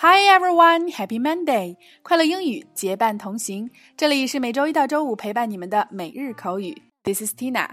[0.00, 1.76] Hi everyone, Happy Monday！
[2.02, 6.82] 快乐英语结伴同行，这里是每周一到周五陪伴你们的每日口语。
[7.02, 7.68] This is Tina。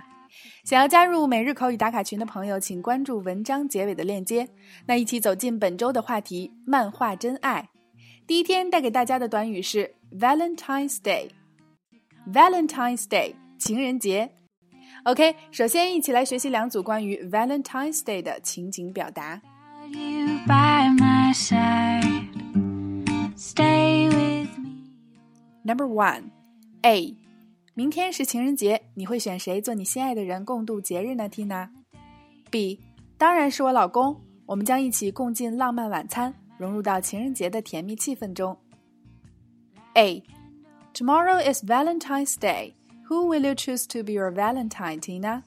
[0.63, 4.49] 想要加入每日口语打卡群的朋友，请关注文章结尾的链接。
[4.87, 7.69] 那一起走进本周的话题——漫画真爱。
[8.25, 11.29] 第一天带给大家的短语是 Valentine's Day。
[12.33, 14.31] Valentine's Day，情人节。
[15.03, 19.39] OK，首先一起来学习两组关于 Valentine's Day 的情景表达
[19.91, 21.94] you by my side。
[25.64, 26.30] Number one,
[26.82, 27.16] A，
[27.74, 31.28] 明天是情人节，你会选谁做你心爱的人共度节日呢？
[31.28, 32.80] Tina，B，
[33.18, 38.56] 当然是我老公，我们将一起共进浪漫晚餐，融入到情人节的甜蜜气氛中。
[39.94, 42.74] A，Tomorrow is Valentine's Day.
[43.08, 45.42] Who will you choose to be your Valentine, Tina?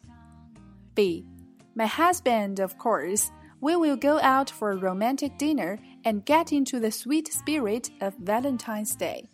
[0.93, 1.25] B,
[1.73, 3.29] my husband, of course.
[3.59, 8.13] We will go out for a romantic dinner and get into the sweet spirit of
[8.19, 9.29] Valentine's Day.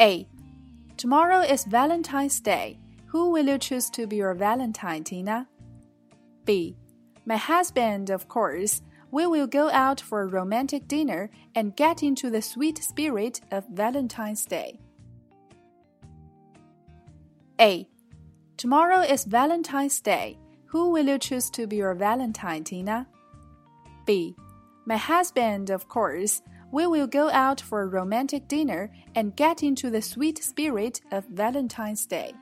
[0.00, 0.26] A.
[0.96, 2.78] Tomorrow is Valentine's Day.
[3.08, 5.46] Who will you choose to be your Valentine, Tina?
[6.46, 6.74] B.
[7.26, 8.80] My husband, of course.
[9.10, 13.68] We will go out for a romantic dinner and get into the sweet spirit of
[13.68, 14.80] Valentine's Day.
[17.60, 17.86] A.
[18.56, 20.38] Tomorrow is Valentine's Day.
[20.66, 23.06] Who will you choose to be your Valentine, Tina?
[24.06, 24.34] B.
[24.86, 26.40] My husband, of course
[26.71, 31.25] we will go out for a romantic dinner and get into the sweet spirit of
[31.33, 32.33] Valentine's Day.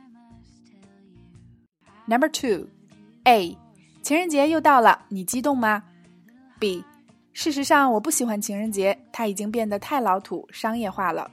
[2.07, 2.67] Number two,
[3.25, 3.57] A.
[4.01, 5.83] 情人节又到了，你激动吗？
[6.59, 6.83] B.
[7.33, 11.31] 事实上，我不喜欢情人节，它已经变得太老土、商业化了。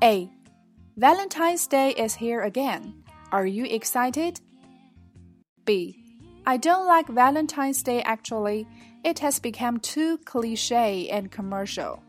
[0.00, 0.28] A.
[0.96, 2.94] Valentine's Day is here again.
[3.30, 4.36] Are you excited?
[5.64, 5.97] B.
[6.49, 8.65] I don't like Valentine's Day actually.
[9.03, 12.01] It has become too cliche and commercial.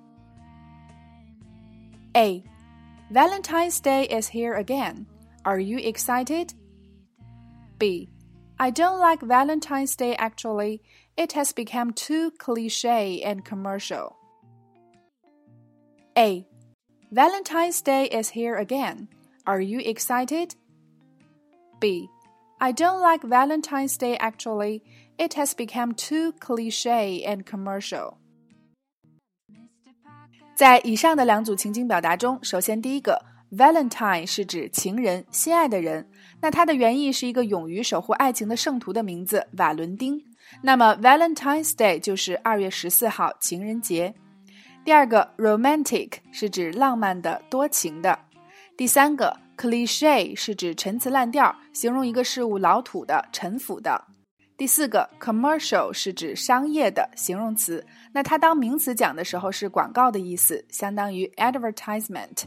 [2.17, 2.43] A.
[3.11, 5.05] Valentine's Day is here again.
[5.45, 6.55] Are you excited?
[7.79, 8.09] B.
[8.59, 10.81] I don't like Valentine's Day actually.
[11.19, 14.17] It has become too cliche and commercial.
[16.17, 16.47] A.
[17.13, 19.09] Valentine's Day is here again.
[19.47, 20.55] Are you excited?
[21.79, 22.09] B.
[22.63, 24.83] I don't like Valentine's Day actually.
[25.17, 28.19] It has become too cliche and commercial.
[30.55, 36.07] 在以上的两组情景表达中，首先第一个 Valentine 是指情人、心爱的人，
[36.43, 40.23] 那它的原意是一个勇于守护爱情的圣徒的名字瓦伦丁。
[40.61, 44.15] 那么 Valentine's Day 就是二月十四号情人节。
[44.85, 48.19] 第二个 Romantic 是指浪漫的、多情的。
[48.81, 54.07] 第三个 Cliche 是指陈词滥调，形容一个事物老土的、陈腐的。
[54.57, 62.45] 第四个，commercial 是指商业的形容词，那它当名词讲的时候是广告的意思，相当于 advertisement。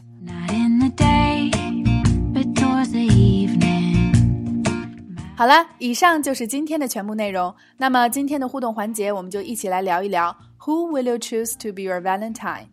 [5.36, 7.54] 好了，以上就是今天的全部内容。
[7.76, 12.66] 那么今天的互动环节，我们就一起来聊一聊 Who will you choose to be your Valentine？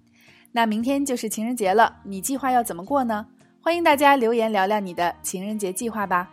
[0.52, 3.28] 那明天就是情人节了，你计划要怎么过呢？
[3.64, 6.28] 欢迎大家留言聊聊你的情人节计划吧。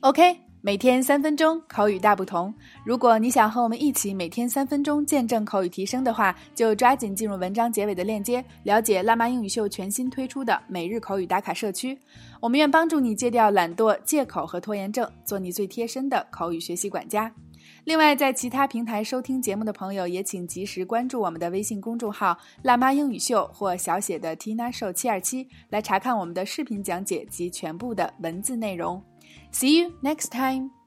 [0.00, 2.52] OK，每天三分钟口语大不同。
[2.84, 11.96] 如果你想和我们一起每天三分钟见证口语提升的话，就抓紧进入文章结尾的链接，了解辣妈英语秀全新推出的每日口语打卡社区。
[12.40, 17.32] 我们愿帮助你戒掉懒惰、借口和拖延症，做你最贴身的口语学习管家。
[17.84, 29.02] 另外，在其他平台收听节目的朋友，也请及时关注我们的微信公众号“辣妈英语秀”或小写的 Tina Show 七二七，来查看我们的视频讲解及全部的文字内容。
[29.52, 30.77] See you next time.